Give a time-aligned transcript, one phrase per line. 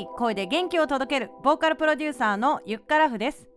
[0.00, 3.48] イエーイ声で元気を届けるボーカルプロデューサーのゆっからふです。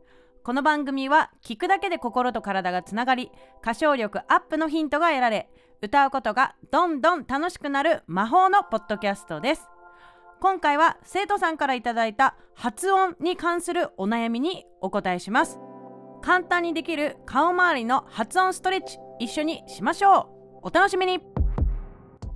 [0.43, 3.32] この番組は聞くだけで心と体がつながり
[3.62, 5.50] 歌唱力アップのヒントが得られ
[5.82, 9.70] 歌うことがどんどん楽しくなる魔法のポッドキャストです。
[10.42, 15.60] 今回は生徒さんからいただいた発音に関するお悩みにお答えします。
[16.21, 20.29] 簡単にできる顔周りの発音ストレッチ一緒にしましょ
[20.64, 20.68] う。
[20.68, 21.32] お楽しみに。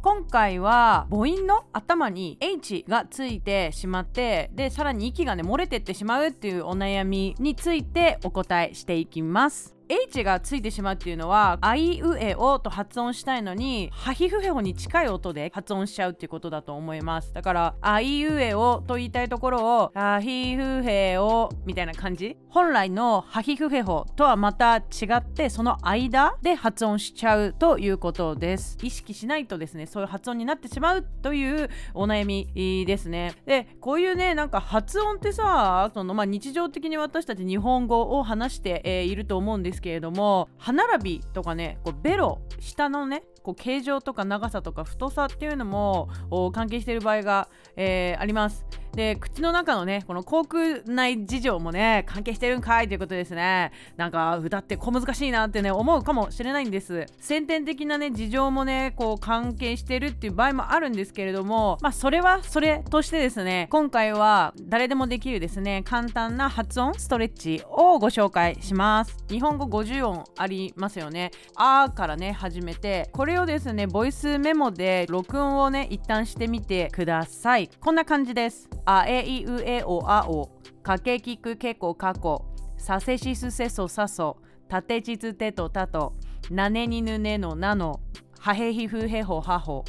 [0.02, 9.77] 今回は母音の頭に H がついてしまってでさらに息がね漏れてってしまうっていうお悩みについてお答えしていきます。
[9.90, 17.34] H がついてしまうっていうのはあいうえおと発音したいのにハヒフヘホに近い音で発音しちゃうっていうことだと思います。
[17.34, 22.38] だからあいうえおと言いたいところをハヒフヘオみたいな感じ。
[22.50, 24.82] 本来のハヒフヘホとはまた違
[25.18, 28.78] ってその間で発音しちゃうということです。
[28.82, 33.36] 意識しないとですねそういう発音になってしまうというお悩みですね。
[33.46, 46.10] でこういうねなんか発音ってさその、まあ、日常的に私たち日本語を話して、えー、いると思うんですですけれども歯並びとかねこうベロ下のねこう形状とか長さとか太さっていうのも
[46.52, 48.66] 関係している場合が、えー、あります。
[48.94, 53.72] で口の中のねこの口腔内事情もね関係してるんかいということですね。
[53.96, 57.06] なんか歌って小難しいなってね思うかもしれないんです。
[57.20, 69.18] 先天的なね事情もねこう関係してるっていう場合もあるんですけれどもまあそれはそれとしてですね今回は誰でもできるですね簡単な発音ストレッチをご紹介します。
[69.30, 71.32] 日本語50音ありますよね。
[71.56, 77.70] あーからね始めてこれをですねボイスメモで録音をね一旦してみてください。
[77.80, 78.70] こんな感じです。
[78.90, 80.50] あえいうえおあお
[80.82, 82.46] かけきくけこかこ
[82.78, 84.38] させしすせそさそ
[84.70, 86.14] たてちつてとたと
[86.50, 88.00] なねにぬねのなの
[88.40, 89.84] はへひふへほはほ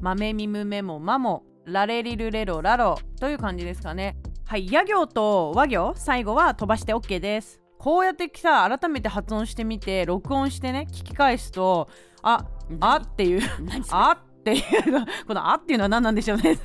[0.00, 4.16] まめみむめもまもられりるれろらろという感じですかね。
[4.46, 7.60] はいや行と和行最後は飛ばして OK です。
[7.78, 11.88] こうやってさ改めて発音してみて録音してね聞き返すと
[12.22, 12.46] あ
[12.78, 13.42] あっていう
[13.90, 14.62] あっっていう
[15.26, 16.58] この「あ」っていうのは何なんでしょうね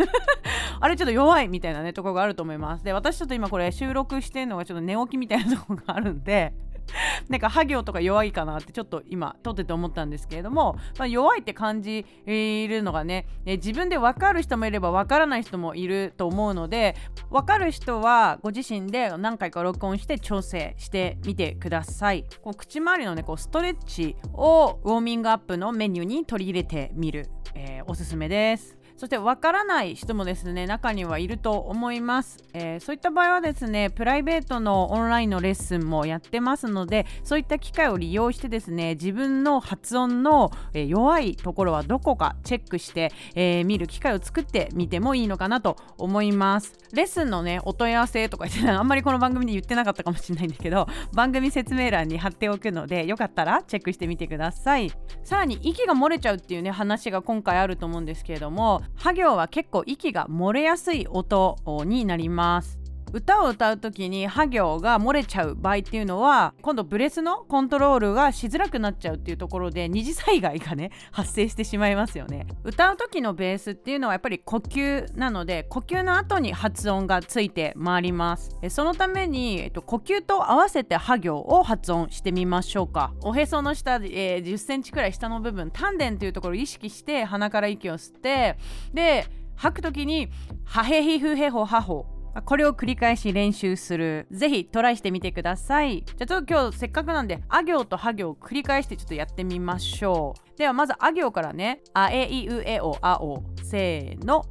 [0.79, 6.53] あれちょっと弱いみたいなねとこがあると思いますで私ちょっと今これ収録してるのがちょっと寝起きみたいなとこがあるんで
[7.29, 16.95] なんか、ハ行とか弱いかなってちょっと今、撮ってて思ったんですけれども、まあ、弱いって感じるのがね、え自分で分かる人もいれば分からない人もいると思うので、
[17.29, 22.25] 分かる人はご自身で何回か録音して調整してみてください。
[22.41, 28.78] こう口周りのね、こうストレッチをウォーミングアップのメニューに取り入れてみる、えー、おすすめです。
[28.99, 46.73] そしてわからない人もですね中にはいると思います、えー、そういった場合はですねプライベートのオンラインのレッスンもやってますのでそういった機会を利用してですね自分の発音の、えー、弱いところはどこかチェックして、えー、見る機会を作ってみてもいいのかなと思います。
[46.91, 54.91] レッスンのねお問い合わせとか言ってあんまりこの番組で言ってなかったかもしれないんですけど 番組説明欄に貼っておくのでよかったらチェックしてみてください。
[55.23, 62.78] さらに息が漏れちゃうっていうね話が今回あると思うんですけれどもハ行は結構息が漏れやすい音になります。
[63.11, 72.45] 歌を歌う時にハ行が漏れちゃう場合っていうのは今度ブレスのコントロールがしづらくなっちゃうっていうところで二次災害がね 発生してしまいますよね。
[72.63, 78.51] 歌う時のベースっていうのはやっぱり呼吸なので呼吸の後に発音がついて回ります。
[78.69, 83.13] そのために、えっと、呼吸と合わせてハ行を発音してみましょうか。
[83.23, 88.57] おへその下、えー、10センチくらい下の部分丹田というところを意識して鼻から息を吸って
[88.93, 89.25] で
[89.55, 90.29] 吐く時に
[90.63, 92.18] ハヘヒフヘホハホ。
[92.45, 94.27] これを繰り返し練習する。
[94.31, 96.03] ぜひトライしてみてください。
[96.05, 100.57] じゃあちょっと今日せっかくなんで、あ行とは行を繰り返してちょっとやってみましょう。
[100.57, 103.43] ではまずあ行からね、あえいうえおあお。
[103.63, 104.45] せーの。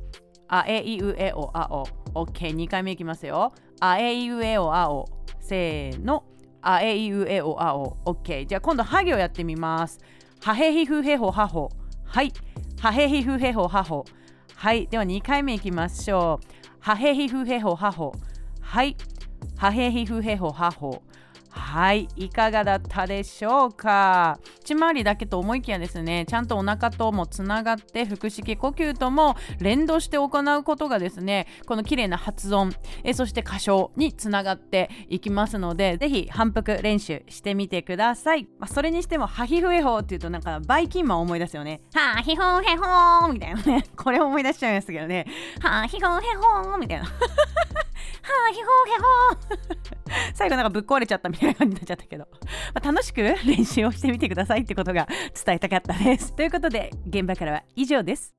[0.49, 1.87] あえいうえおあお。
[2.25, 2.54] OK。
[2.54, 3.53] 2回目いきますよ。
[3.81, 5.07] あえいうえおあお。
[5.41, 6.24] せーの。
[6.63, 7.97] あえいうえおあお。
[8.04, 8.47] OK。
[8.47, 9.98] じゃあ今度は行やってみます。
[10.41, 11.69] はへひふへほはほ。
[12.04, 12.33] はい。
[12.81, 14.04] はへひふへほはほ。
[14.59, 14.89] はい。
[14.89, 16.47] では2回目いきましょう。
[16.81, 18.13] はへひふへほはほ。
[18.60, 18.97] はい。
[19.57, 21.01] はへひふへほはほ。
[21.50, 24.39] はいいかがだったでしょうか？
[24.62, 30.27] 内回りだけと思いきやですねちゃんとお腹ともつながって腹式呼吸とも連動して行
[30.59, 32.72] うことがですねこの綺麗な発音
[33.04, 41.80] えそして歌唱につながっていきますのでぜひ反復練習してみてください、まあ、それにしてもハヒフエホーっていうとなんかバイキンマン思い出すよね。
[41.95, 43.84] ハヒホヘホーみたいなね。
[43.97, 45.27] これ思い出しちゃいますけどね。
[45.60, 47.06] ハヒホヘホーみたいな。
[48.28, 52.27] あ、ひほへほ最後なんかぶっ壊れちゃったみたいな感じになっちゃったけど、
[52.75, 55.07] まあ、楽しく練習をしてみてくださいってことが
[55.45, 56.34] 伝えたかったです。
[56.34, 58.37] ということで、現場からは以上です。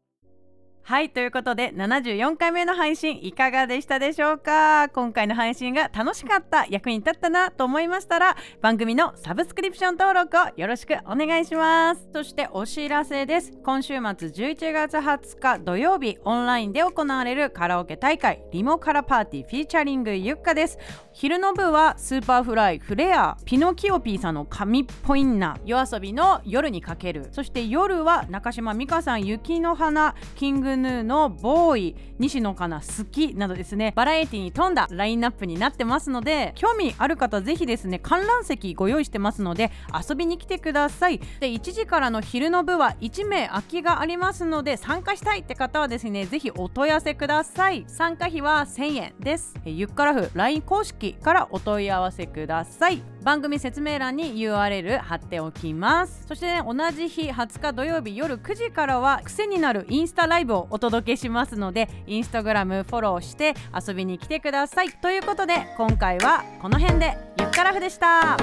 [0.90, 4.90] はいということで74回目の配信いかがでしたでしょうか？
[4.90, 12.10] 今回の配信が楽しかった役に立ったなと思いましたら番組のサブスクリプション登録をよろしくお願いします。
[12.12, 13.52] そしてお知らせです。
[13.64, 20.80] 今週末11月20日土曜日オンラインで行われるカラオケ大会リモカラパーティーフィーチャリングゆっかです。
[21.14, 27.28] 昼の部は Superflyフレアピノキオピーさんの神っぽいな YOASOBI の夜に駆ける。
[27.32, 39.72] そして夜は中島美嘉さん雪の花 King Gnu のボーイ西野カナ好きなどですねバラエティに富んだラインナップになってますので興味ある方ぜひですね観覧席ご用意してますので
[40.10, 41.20] 遊びに来てください。
[41.40, 47.86] で1時からの昼の部は1名空きがありますので参加したいって方はですねぜひお問い合わせください。
[47.88, 49.54] 参加費は1000円です。
[49.66, 53.02] ゆっからふ LINE 公式からお問い合わせください。
[53.30, 56.26] 番組説明欄に URL 貼っておきます。
[56.28, 63.54] そして、ね、同じ日20日土曜日夜9時からは癖になるインスタライブをお届けしますのでインスタグラムフォローして
[63.88, 64.90] 遊びに来てください。
[64.90, 68.36] ということで今回はこの辺でゆっからふでした。